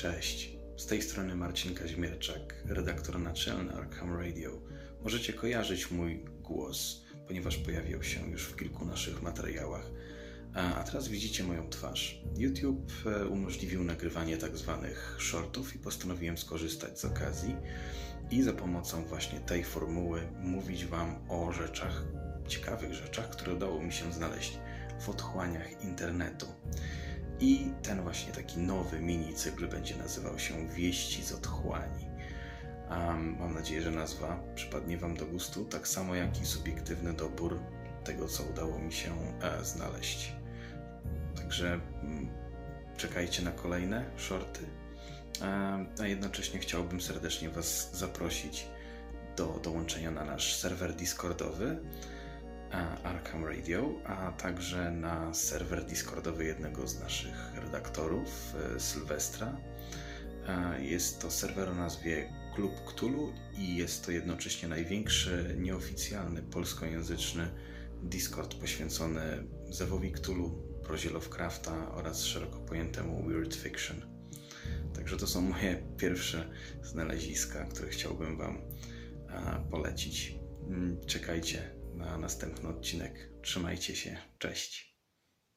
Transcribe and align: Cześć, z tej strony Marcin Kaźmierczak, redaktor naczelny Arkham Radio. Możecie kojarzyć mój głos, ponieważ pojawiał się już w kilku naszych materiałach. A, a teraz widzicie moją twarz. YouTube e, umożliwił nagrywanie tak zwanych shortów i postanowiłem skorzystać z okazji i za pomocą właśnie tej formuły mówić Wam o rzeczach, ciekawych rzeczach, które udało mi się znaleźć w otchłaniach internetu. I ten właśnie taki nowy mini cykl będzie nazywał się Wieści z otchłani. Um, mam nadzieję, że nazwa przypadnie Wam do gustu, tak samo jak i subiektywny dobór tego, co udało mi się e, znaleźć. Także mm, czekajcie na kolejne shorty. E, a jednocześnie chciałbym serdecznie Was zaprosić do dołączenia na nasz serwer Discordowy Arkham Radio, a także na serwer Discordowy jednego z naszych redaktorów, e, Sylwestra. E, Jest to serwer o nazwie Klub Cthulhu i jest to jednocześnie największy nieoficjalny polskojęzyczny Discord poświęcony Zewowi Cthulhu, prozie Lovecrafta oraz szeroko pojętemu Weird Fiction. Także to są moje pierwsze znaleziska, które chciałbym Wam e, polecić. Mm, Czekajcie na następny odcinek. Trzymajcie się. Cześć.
Cześć, 0.00 0.50
z 0.76 0.86
tej 0.86 1.02
strony 1.02 1.34
Marcin 1.34 1.74
Kaźmierczak, 1.74 2.54
redaktor 2.64 3.18
naczelny 3.18 3.72
Arkham 3.72 4.16
Radio. 4.16 4.60
Możecie 5.02 5.32
kojarzyć 5.32 5.90
mój 5.90 6.24
głos, 6.42 7.02
ponieważ 7.26 7.56
pojawiał 7.56 8.02
się 8.02 8.30
już 8.30 8.42
w 8.42 8.56
kilku 8.56 8.84
naszych 8.84 9.22
materiałach. 9.22 9.90
A, 10.54 10.74
a 10.74 10.84
teraz 10.84 11.08
widzicie 11.08 11.44
moją 11.44 11.70
twarz. 11.70 12.22
YouTube 12.36 12.92
e, 13.06 13.26
umożliwił 13.26 13.84
nagrywanie 13.84 14.36
tak 14.36 14.56
zwanych 14.56 15.16
shortów 15.18 15.76
i 15.76 15.78
postanowiłem 15.78 16.38
skorzystać 16.38 17.00
z 17.00 17.04
okazji 17.04 17.56
i 18.30 18.42
za 18.42 18.52
pomocą 18.52 19.04
właśnie 19.04 19.40
tej 19.40 19.64
formuły 19.64 20.22
mówić 20.42 20.86
Wam 20.86 21.28
o 21.28 21.52
rzeczach, 21.52 22.02
ciekawych 22.48 22.94
rzeczach, 22.94 23.30
które 23.30 23.54
udało 23.54 23.82
mi 23.82 23.92
się 23.92 24.12
znaleźć 24.12 24.58
w 25.00 25.08
otchłaniach 25.08 25.84
internetu. 25.84 26.46
I 27.40 27.72
ten 27.82 28.02
właśnie 28.02 28.32
taki 28.32 28.58
nowy 28.58 29.00
mini 29.00 29.34
cykl 29.34 29.68
będzie 29.68 29.96
nazywał 29.96 30.38
się 30.38 30.68
Wieści 30.68 31.24
z 31.24 31.32
otchłani. 31.32 32.06
Um, 32.90 33.36
mam 33.38 33.54
nadzieję, 33.54 33.82
że 33.82 33.90
nazwa 33.90 34.42
przypadnie 34.54 34.98
Wam 34.98 35.16
do 35.16 35.26
gustu, 35.26 35.64
tak 35.64 35.88
samo 35.88 36.14
jak 36.14 36.40
i 36.40 36.46
subiektywny 36.46 37.12
dobór 37.12 37.60
tego, 38.04 38.28
co 38.28 38.42
udało 38.42 38.78
mi 38.78 38.92
się 38.92 39.10
e, 39.42 39.64
znaleźć. 39.64 40.32
Także 41.36 41.80
mm, 42.02 42.30
czekajcie 42.96 43.42
na 43.42 43.50
kolejne 43.50 44.04
shorty. 44.16 44.60
E, 45.42 45.86
a 46.00 46.06
jednocześnie 46.06 46.60
chciałbym 46.60 47.00
serdecznie 47.00 47.50
Was 47.50 47.90
zaprosić 47.92 48.66
do 49.36 49.60
dołączenia 49.62 50.10
na 50.10 50.24
nasz 50.24 50.56
serwer 50.56 50.94
Discordowy 50.94 51.78
Arkham 53.24 53.44
Radio, 53.44 53.94
a 54.04 54.32
także 54.32 54.90
na 54.90 55.34
serwer 55.34 55.84
Discordowy 55.84 56.44
jednego 56.44 56.86
z 56.86 57.00
naszych 57.00 57.54
redaktorów, 57.54 58.54
e, 58.76 58.80
Sylwestra. 58.80 59.56
E, 60.48 60.84
Jest 60.84 61.20
to 61.20 61.30
serwer 61.30 61.68
o 61.68 61.74
nazwie 61.74 62.32
Klub 62.54 62.72
Cthulhu 62.86 63.32
i 63.58 63.76
jest 63.76 64.06
to 64.06 64.12
jednocześnie 64.12 64.68
największy 64.68 65.56
nieoficjalny 65.58 66.42
polskojęzyczny 66.42 67.48
Discord 68.02 68.54
poświęcony 68.54 69.22
Zewowi 69.70 70.12
Cthulhu, 70.12 70.50
prozie 70.84 71.10
Lovecrafta 71.10 71.92
oraz 71.94 72.24
szeroko 72.24 72.58
pojętemu 72.58 73.28
Weird 73.28 73.54
Fiction. 73.54 74.02
Także 74.94 75.16
to 75.16 75.26
są 75.26 75.40
moje 75.40 75.82
pierwsze 75.96 76.50
znaleziska, 76.82 77.64
które 77.64 77.88
chciałbym 77.88 78.36
Wam 78.38 78.58
e, 79.28 79.64
polecić. 79.70 80.34
Mm, 80.68 81.06
Czekajcie 81.06 81.79
na 81.94 82.18
następny 82.18 82.68
odcinek. 82.68 83.30
Trzymajcie 83.42 83.96
się. 83.96 84.16
Cześć. 84.38 84.89